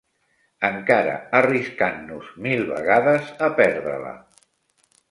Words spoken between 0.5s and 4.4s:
encara arriscant-nos mil vegades a perdre-la